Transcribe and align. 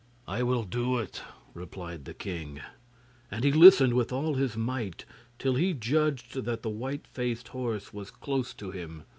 'I 0.27 0.41
will 0.41 0.63
do 0.63 0.97
it,' 0.97 1.21
replied 1.53 2.05
the 2.05 2.15
king; 2.15 2.59
and 3.29 3.43
he 3.43 3.51
listened 3.51 3.93
with 3.93 4.11
all 4.11 4.33
his 4.33 4.57
might, 4.57 5.05
till 5.37 5.53
he 5.53 5.75
judged 5.75 6.43
that 6.43 6.63
the 6.63 6.71
white 6.71 7.05
faced 7.05 7.49
horse 7.49 7.93
was 7.93 8.09
close 8.09 8.55
to 8.55 8.71
him. 8.71 9.03